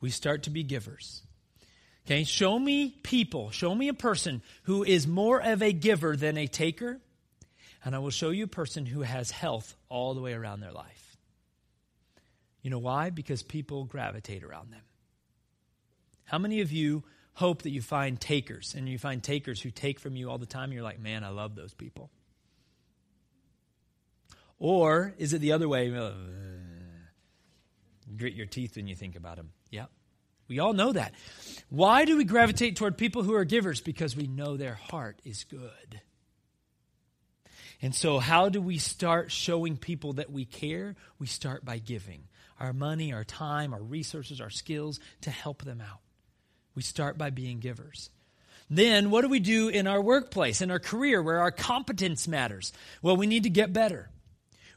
[0.00, 1.22] We start to be givers.
[2.06, 6.36] Okay, show me people, show me a person who is more of a giver than
[6.36, 7.00] a taker,
[7.88, 10.72] and I will show you a person who has health all the way around their
[10.72, 11.16] life.
[12.60, 13.08] You know why?
[13.08, 14.82] Because people gravitate around them.
[16.24, 20.00] How many of you hope that you find takers and you find takers who take
[20.00, 20.70] from you all the time?
[20.70, 22.10] You're like, man, I love those people.
[24.58, 25.90] Or is it the other way?
[25.90, 26.10] Uh,
[28.18, 29.48] grit your teeth when you think about them.
[29.70, 29.86] Yeah.
[30.46, 31.14] We all know that.
[31.70, 33.80] Why do we gravitate toward people who are givers?
[33.80, 36.02] Because we know their heart is good.
[37.80, 40.96] And so, how do we start showing people that we care?
[41.18, 42.24] We start by giving
[42.58, 46.00] our money, our time, our resources, our skills to help them out.
[46.74, 48.10] We start by being givers.
[48.68, 52.72] Then, what do we do in our workplace, in our career, where our competence matters?
[53.00, 54.10] Well, we need to get better.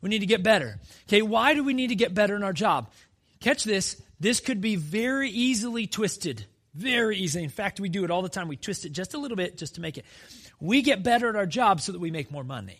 [0.01, 0.79] We need to get better.
[1.07, 2.91] Okay, why do we need to get better in our job?
[3.39, 4.01] Catch this.
[4.19, 6.45] This could be very easily twisted.
[6.73, 7.43] Very easily.
[7.43, 8.47] In fact, we do it all the time.
[8.47, 10.05] We twist it just a little bit just to make it.
[10.59, 12.79] We get better at our job so that we make more money.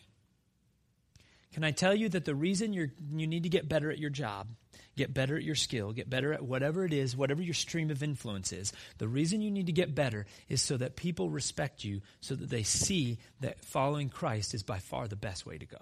[1.53, 4.09] Can I tell you that the reason you you need to get better at your
[4.09, 4.47] job,
[4.95, 8.01] get better at your skill, get better at whatever it is, whatever your stream of
[8.01, 12.01] influence is, the reason you need to get better is so that people respect you,
[12.21, 15.81] so that they see that following Christ is by far the best way to go.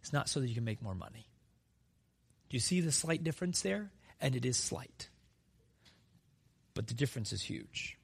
[0.00, 1.26] It's not so that you can make more money.
[2.48, 3.90] Do you see the slight difference there?
[4.20, 5.08] And it is slight.
[6.74, 7.98] But the difference is huge.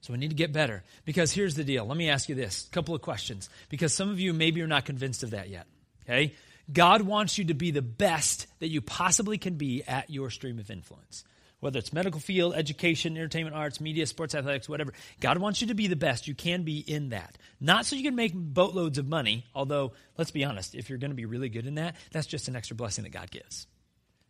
[0.00, 0.82] So we need to get better.
[1.04, 1.84] Because here's the deal.
[1.84, 3.50] Let me ask you this a couple of questions.
[3.68, 5.66] Because some of you maybe are not convinced of that yet.
[6.04, 6.34] Okay?
[6.72, 10.58] God wants you to be the best that you possibly can be at your stream
[10.58, 11.24] of influence.
[11.58, 14.94] Whether it's medical field, education, entertainment, arts, media, sports, athletics, whatever.
[15.20, 17.36] God wants you to be the best you can be in that.
[17.60, 21.10] Not so you can make boatloads of money, although, let's be honest, if you're going
[21.10, 23.66] to be really good in that, that's just an extra blessing that God gives.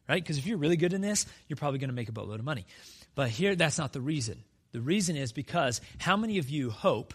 [0.08, 0.20] Right?
[0.20, 2.44] Because if you're really good in this, you're probably going to make a boatload of
[2.44, 2.66] money.
[3.14, 4.42] But here, that's not the reason.
[4.72, 7.14] The reason is because how many of you hope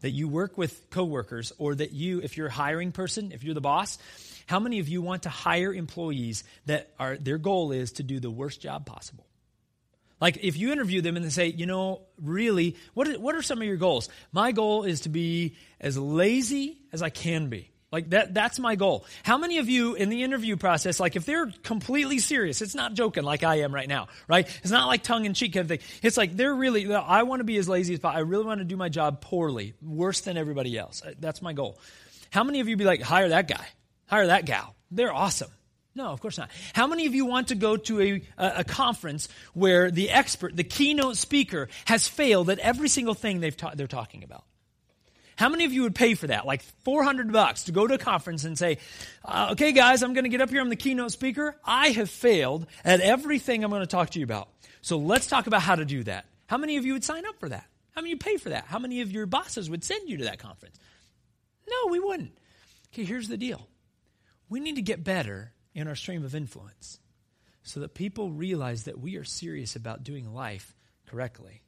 [0.00, 3.54] that you work with coworkers or that you, if you're a hiring person, if you're
[3.54, 3.98] the boss,
[4.46, 8.20] how many of you want to hire employees that are their goal is to do
[8.20, 9.26] the worst job possible?
[10.20, 13.58] Like if you interview them and they say, you know, really, what what are some
[13.58, 14.08] of your goals?
[14.32, 17.70] My goal is to be as lazy as I can be.
[17.90, 19.06] Like that, that's my goal.
[19.22, 22.92] How many of you in the interview process, like if they're completely serious, it's not
[22.92, 24.46] joking like I am right now, right?
[24.62, 25.88] It's not like tongue in cheek kind of thing.
[26.02, 28.18] It's like they're really, I want to be as lazy as possible.
[28.18, 31.02] I really want to do my job poorly, worse than everybody else.
[31.02, 31.78] Uh, that's my goal.
[32.30, 33.66] How many of you be like, hire that guy,
[34.06, 34.74] hire that gal?
[34.90, 35.50] They're awesome.
[35.94, 36.50] No, of course not.
[36.74, 40.54] How many of you want to go to a, a, a, conference where the expert,
[40.54, 44.44] the keynote speaker, has failed at every single thing they've ta- they're talking about?
[45.38, 46.46] How many of you would pay for that?
[46.46, 48.78] Like 400 bucks to go to a conference and say,
[49.24, 50.60] uh, okay, guys, I'm going to get up here.
[50.60, 51.56] I'm the keynote speaker.
[51.64, 54.48] I have failed at everything I'm going to talk to you about.
[54.80, 56.26] So let's talk about how to do that.
[56.48, 57.64] How many of you would sign up for that?
[57.92, 58.64] How many of you pay for that?
[58.64, 60.76] How many of your bosses would send you to that conference?
[61.70, 62.36] No, we wouldn't.
[62.92, 63.68] Okay, here's the deal.
[64.48, 66.98] We need to get better in our stream of influence
[67.62, 70.74] so that people realize that we are serious about doing life
[71.06, 71.62] correctly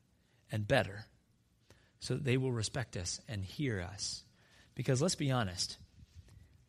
[0.50, 1.04] and better
[2.00, 4.24] so that they will respect us and hear us.
[4.74, 5.76] Because let's be honest,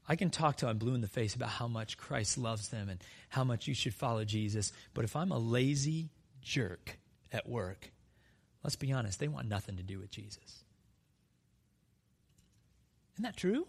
[0.08, 2.90] I can talk till I'm blue in the face about how much Christ loves them
[2.90, 4.74] and how much you should follow Jesus.
[4.94, 6.10] But if I'm a lazy
[6.42, 6.98] jerk
[7.32, 7.92] at work,
[8.64, 10.64] let's be honest, they want nothing to do with Jesus.
[13.16, 13.68] Isn't that true?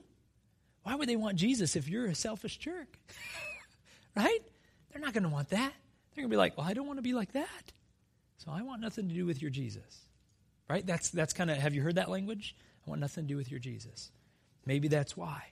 [0.83, 2.98] Why would they want Jesus if you're a selfish jerk?
[4.16, 4.40] right?
[4.90, 5.72] They're not going to want that.
[6.14, 7.72] They're going to be like, well, I don't want to be like that.
[8.38, 10.01] So I want nothing to do with your Jesus.
[10.73, 10.87] Right?
[10.87, 12.57] That's, that's kind of, have you heard that language?
[12.87, 14.11] I want nothing to do with your Jesus.
[14.65, 15.43] Maybe that's why.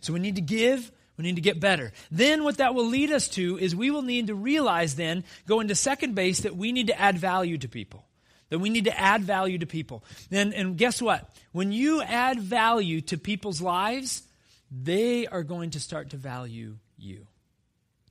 [0.00, 1.92] So we need to give, we need to get better.
[2.10, 5.60] Then what that will lead us to is we will need to realize then, go
[5.60, 8.04] into second base, that we need to add value to people.
[8.48, 10.02] That we need to add value to people.
[10.32, 11.30] And, and guess what?
[11.52, 14.24] When you add value to people's lives,
[14.72, 17.28] they are going to start to value you.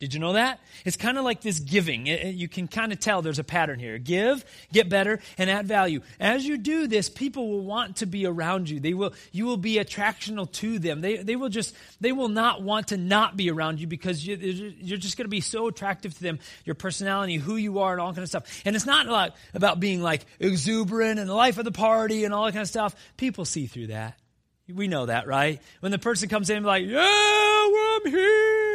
[0.03, 0.59] Did you know that?
[0.83, 2.07] It's kind of like this giving.
[2.07, 3.97] It, you can kind of tell there's a pattern here.
[3.97, 6.01] Give, get better, and add value.
[6.19, 8.81] As you do this, people will want to be around you.
[8.81, 10.99] They will, you will be attractional to them.
[10.99, 14.35] They, they will just, they will not want to not be around you because you,
[14.35, 18.01] you're just going to be so attractive to them, your personality, who you are, and
[18.01, 18.61] all kind of stuff.
[18.65, 22.33] And it's not like about being like exuberant and the life of the party and
[22.33, 22.93] all that kind of stuff.
[23.15, 24.19] People see through that.
[24.67, 25.61] We know that, right?
[25.79, 28.72] When the person comes in like, yeah, well, I'm here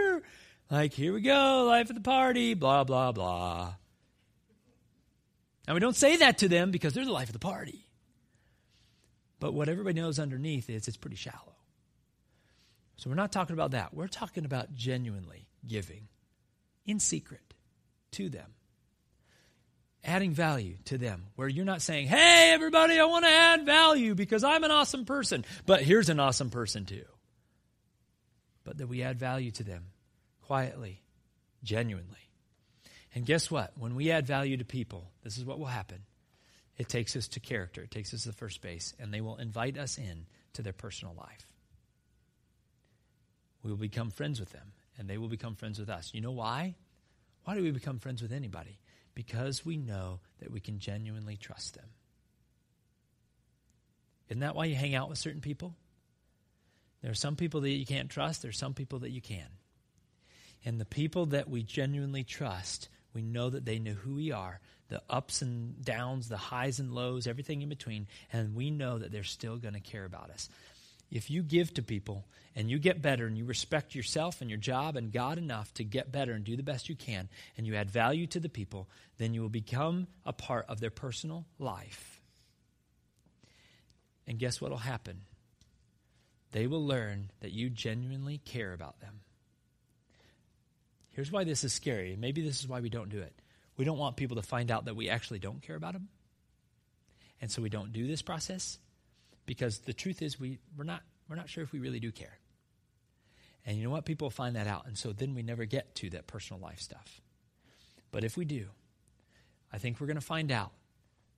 [0.70, 3.74] like, here we go, life of the party, blah, blah, blah.
[5.66, 7.84] Now, we don't say that to them because they're the life of the party.
[9.40, 11.56] But what everybody knows underneath is it's pretty shallow.
[12.96, 13.94] So we're not talking about that.
[13.94, 16.08] We're talking about genuinely giving
[16.84, 17.54] in secret
[18.12, 18.50] to them,
[20.02, 24.14] adding value to them, where you're not saying, hey, everybody, I want to add value
[24.14, 27.04] because I'm an awesome person, but here's an awesome person too.
[28.64, 29.84] But that we add value to them
[30.48, 31.02] quietly,
[31.62, 32.30] genuinely.
[33.14, 33.72] And guess what?
[33.76, 35.98] When we add value to people, this is what will happen.
[36.78, 39.36] It takes us to character, it takes us to the first base, and they will
[39.36, 41.46] invite us in to their personal life.
[43.62, 46.12] We will become friends with them, and they will become friends with us.
[46.14, 46.76] You know why?
[47.44, 48.78] Why do we become friends with anybody?
[49.14, 51.88] Because we know that we can genuinely trust them.
[54.30, 55.74] Isn't that why you hang out with certain people?
[57.02, 59.48] There are some people that you can't trust, there are some people that you can.
[60.64, 64.60] And the people that we genuinely trust, we know that they know who we are,
[64.88, 69.12] the ups and downs, the highs and lows, everything in between, and we know that
[69.12, 70.48] they're still going to care about us.
[71.10, 74.58] If you give to people and you get better and you respect yourself and your
[74.58, 77.74] job and God enough to get better and do the best you can, and you
[77.76, 82.20] add value to the people, then you will become a part of their personal life.
[84.26, 85.22] And guess what will happen?
[86.52, 89.20] They will learn that you genuinely care about them.
[91.18, 92.14] Here's why this is scary.
[92.16, 93.32] Maybe this is why we don't do it.
[93.76, 96.06] We don't want people to find out that we actually don't care about them.
[97.40, 98.78] And so we don't do this process
[99.44, 102.38] because the truth is we, we're, not, we're not sure if we really do care.
[103.66, 104.04] And you know what?
[104.04, 104.86] People find that out.
[104.86, 107.20] And so then we never get to that personal life stuff.
[108.12, 108.66] But if we do,
[109.72, 110.70] I think we're going to find out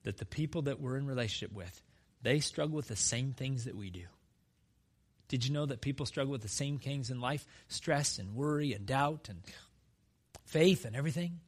[0.03, 1.81] that the people that we're in relationship with,
[2.21, 4.05] they struggle with the same things that we do.
[5.27, 7.47] Did you know that people struggle with the same things in life?
[7.67, 9.41] Stress and worry and doubt and
[10.45, 11.39] faith and everything.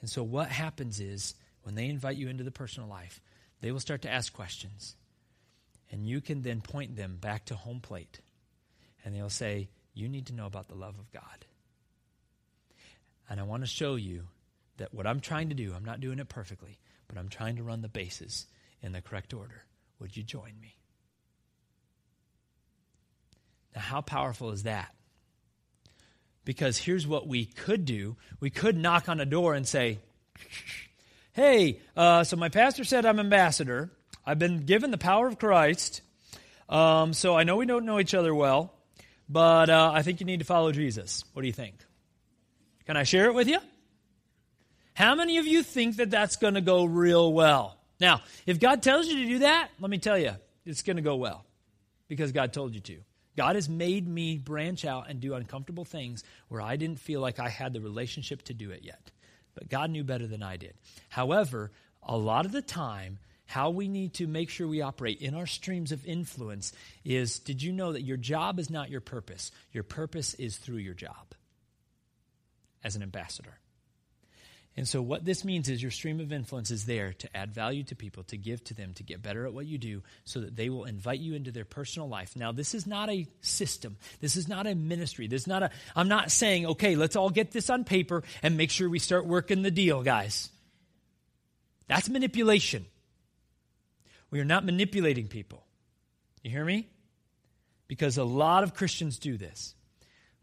[0.00, 3.20] And so what happens is when they invite you into the personal life,
[3.60, 4.94] they will start to ask questions.
[5.90, 8.20] And you can then point them back to home plate.
[9.04, 11.46] And they'll say, You need to know about the love of God.
[13.28, 14.28] And I want to show you
[14.76, 16.78] that what I'm trying to do, I'm not doing it perfectly,
[17.08, 18.46] but I'm trying to run the bases
[18.82, 19.64] in the correct order.
[20.00, 20.76] Would you join me?
[23.74, 24.94] Now, how powerful is that?
[26.46, 29.98] Because here's what we could do we could knock on a door and say,
[31.32, 33.90] Hey, uh, so my pastor said I'm ambassador.
[34.24, 36.00] I've been given the power of Christ.
[36.68, 38.72] Um, so I know we don't know each other well,
[39.28, 41.24] but uh, I think you need to follow Jesus.
[41.34, 41.74] What do you think?
[42.86, 43.58] Can I share it with you?
[44.94, 47.76] How many of you think that that's going to go real well?
[48.00, 50.32] Now, if God tells you to do that, let me tell you,
[50.64, 51.44] it's going to go well
[52.08, 52.98] because God told you to.
[53.36, 57.38] God has made me branch out and do uncomfortable things where I didn't feel like
[57.38, 59.10] I had the relationship to do it yet.
[59.54, 60.74] But God knew better than I did.
[61.08, 61.70] However,
[62.02, 65.46] a lot of the time, how we need to make sure we operate in our
[65.46, 66.72] streams of influence
[67.04, 69.52] is did you know that your job is not your purpose?
[69.72, 71.34] Your purpose is through your job
[72.82, 73.58] as an ambassador.
[74.78, 77.82] And so, what this means is your stream of influence is there to add value
[77.84, 80.54] to people, to give to them, to get better at what you do, so that
[80.54, 82.36] they will invite you into their personal life.
[82.36, 83.96] Now, this is not a system.
[84.20, 85.28] This is not a ministry.
[85.28, 88.58] This is not a, I'm not saying, okay, let's all get this on paper and
[88.58, 90.50] make sure we start working the deal, guys.
[91.88, 92.84] That's manipulation.
[94.30, 95.64] We are not manipulating people.
[96.42, 96.86] You hear me?
[97.88, 99.74] Because a lot of Christians do this.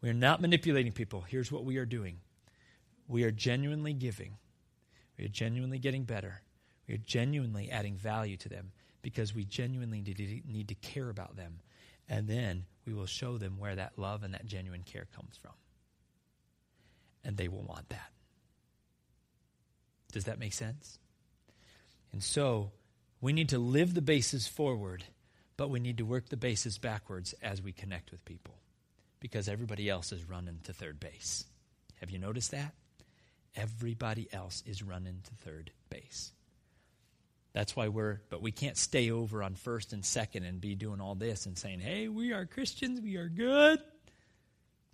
[0.01, 1.21] We are not manipulating people.
[1.21, 2.17] Here's what we are doing
[3.07, 4.37] we are genuinely giving.
[5.17, 6.41] We are genuinely getting better.
[6.87, 10.01] We are genuinely adding value to them because we genuinely
[10.47, 11.59] need to care about them.
[12.09, 15.53] And then we will show them where that love and that genuine care comes from.
[17.23, 18.11] And they will want that.
[20.11, 20.99] Does that make sense?
[22.11, 22.71] And so
[23.21, 25.05] we need to live the bases forward,
[25.57, 28.55] but we need to work the bases backwards as we connect with people
[29.19, 31.45] because everybody else is running to third base.
[32.01, 32.73] Have you noticed that?
[33.55, 36.31] Everybody else is running to third base.
[37.53, 40.99] That's why we're, but we can't stay over on first and second and be doing
[40.99, 43.79] all this and saying, hey, we are Christians, we are good,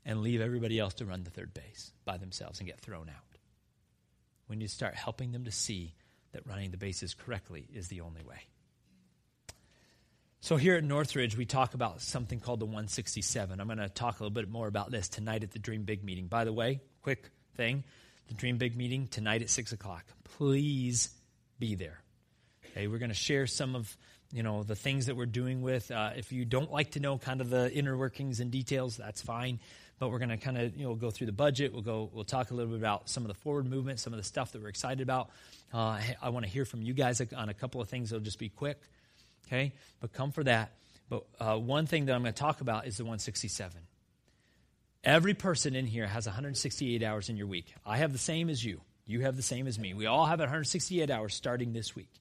[0.05, 3.37] and leave everybody else to run the third base by themselves and get thrown out.
[4.49, 5.95] We need to start helping them to see
[6.33, 8.41] that running the bases correctly is the only way.
[10.41, 13.59] So, here at Northridge, we talk about something called the 167.
[13.59, 16.03] I'm going to talk a little bit more about this tonight at the Dream Big
[16.03, 16.27] meeting.
[16.27, 17.83] By the way, quick thing
[18.29, 20.05] the Dream Big meeting tonight at 6 o'clock.
[20.37, 21.09] Please
[21.59, 21.99] be there.
[22.71, 23.97] Okay, we're going to share some of
[24.31, 25.89] you know the things that we're doing with.
[25.91, 29.21] Uh, if you don't like to know kind of the inner workings and details, that's
[29.21, 29.59] fine.
[29.97, 31.73] But we're going to kind of you know go through the budget.
[31.73, 32.09] We'll go.
[32.13, 34.51] We'll talk a little bit about some of the forward movement, some of the stuff
[34.51, 35.31] that we're excited about.
[35.73, 38.11] Uh, I want to hear from you guys on a couple of things.
[38.11, 38.79] It'll just be quick,
[39.47, 39.73] okay?
[39.99, 40.71] But come for that.
[41.09, 43.81] But uh, one thing that I'm going to talk about is the 167.
[45.03, 47.73] Every person in here has 168 hours in your week.
[47.85, 48.81] I have the same as you.
[49.05, 49.93] You have the same as me.
[49.93, 52.11] We all have 168 hours starting this week.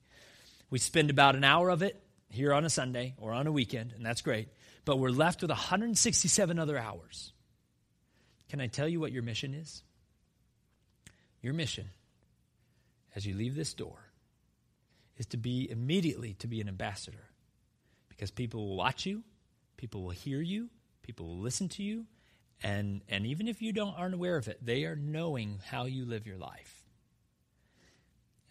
[0.70, 2.00] We spend about an hour of it
[2.30, 4.48] here on a Sunday or on a weekend, and that's great.
[4.84, 7.32] But we're left with 167 other hours.
[8.48, 9.82] Can I tell you what your mission is?
[11.42, 11.90] Your mission,
[13.14, 13.98] as you leave this door,
[15.16, 17.28] is to be immediately to be an ambassador.
[18.08, 19.22] Because people will watch you,
[19.76, 20.68] people will hear you,
[21.02, 22.06] people will listen to you,
[22.62, 26.04] and, and even if you don't, aren't aware of it, they are knowing how you
[26.04, 26.82] live your life.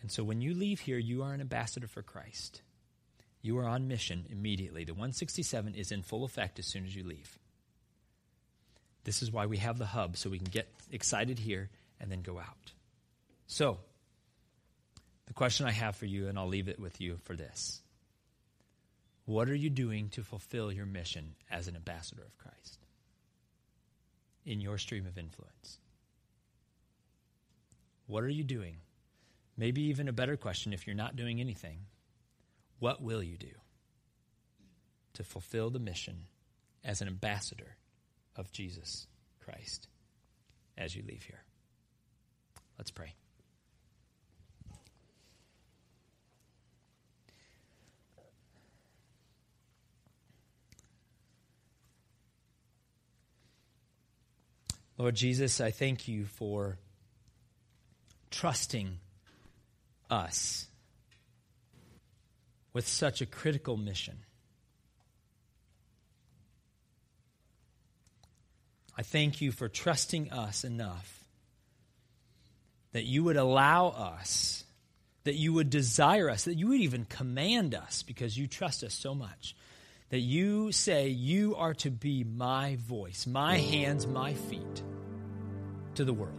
[0.02, 2.62] And so when you leave here, you are an ambassador for Christ.
[3.42, 4.84] You are on mission immediately.
[4.84, 7.38] The 167 is in full effect as soon as you leave.
[9.04, 12.22] This is why we have the hub, so we can get excited here and then
[12.22, 12.74] go out.
[13.48, 13.80] So,
[15.26, 17.82] the question I have for you, and I'll leave it with you for this
[19.26, 22.80] What are you doing to fulfill your mission as an ambassador of Christ?
[24.48, 25.78] In your stream of influence?
[28.08, 28.78] What are you doing?
[29.58, 31.80] Maybe even a better question if you're not doing anything,
[32.80, 33.52] what will you do
[35.14, 36.24] to fulfill the mission
[36.84, 37.76] as an ambassador
[38.36, 39.08] of Jesus
[39.44, 39.90] Christ
[40.78, 41.44] as you leave here?
[42.78, 43.14] Let's pray.
[54.98, 56.78] Lord Jesus, I thank you for
[58.32, 58.98] trusting
[60.10, 60.68] us
[62.74, 64.18] with such a critical mission.
[68.98, 71.24] I thank you for trusting us enough
[72.94, 74.64] that you would allow us,
[75.24, 78.96] that you would desire us, that you would even command us because you trust us
[78.96, 79.56] so much.
[80.10, 84.84] That you say, You are to be my voice, my hands, my feet
[85.96, 86.34] to the world.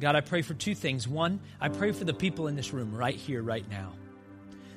[0.00, 1.08] God, I pray for two things.
[1.08, 3.92] One, I pray for the people in this room right here, right now.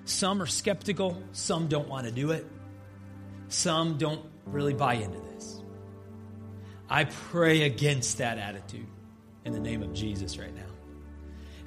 [0.06, 2.47] Some are skeptical, some don't want to do it,
[3.50, 5.62] some don't really buy into this.
[6.89, 8.88] I pray against that attitude
[9.45, 10.68] in the name of Jesus right now.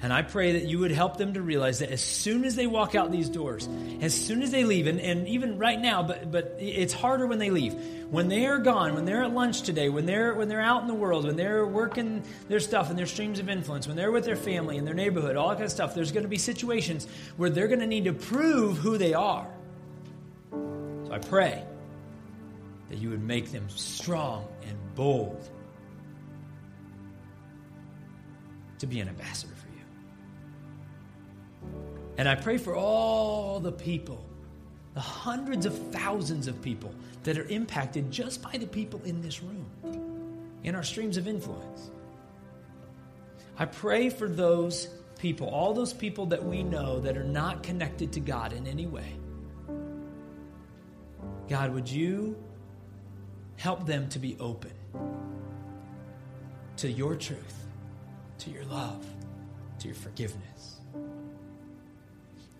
[0.03, 2.67] And I pray that you would help them to realize that as soon as they
[2.67, 3.69] walk out these doors,
[4.01, 7.39] as soon as they leave, and, and even right now, but, but it's harder when
[7.39, 7.73] they leave.
[8.09, 10.89] When they are gone, when they're at lunch today, when they're, when they're out in
[10.89, 14.25] the world, when they're working their stuff and their streams of influence, when they're with
[14.25, 17.07] their family and their neighborhood, all that kind of stuff, there's going to be situations
[17.37, 19.47] where they're going to need to prove who they are.
[20.51, 21.63] So I pray
[22.89, 25.49] that you would make them strong and bold
[28.79, 29.53] to be an ambassador.
[32.17, 34.23] And I pray for all the people,
[34.93, 36.93] the hundreds of thousands of people
[37.23, 39.65] that are impacted just by the people in this room,
[40.63, 41.89] in our streams of influence.
[43.57, 44.87] I pray for those
[45.17, 48.87] people, all those people that we know that are not connected to God in any
[48.87, 49.15] way.
[51.49, 52.35] God, would you
[53.57, 54.71] help them to be open
[56.77, 57.65] to your truth,
[58.39, 59.05] to your love,
[59.79, 60.72] to your forgiveness?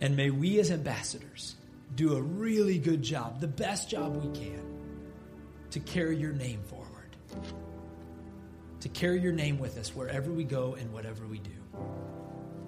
[0.02, 1.56] And may we as ambassadors
[1.96, 4.62] do a really good job, the best job we can,
[5.72, 6.90] to carry your name forward.
[8.82, 11.52] To carry your name with us wherever we go and whatever we do.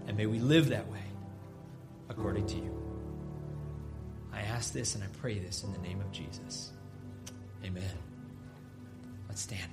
[0.07, 1.03] And may we live that way
[2.09, 2.71] according to you.
[4.31, 6.71] I ask this and I pray this in the name of Jesus.
[7.63, 7.83] Amen.
[9.27, 9.71] Let's stand.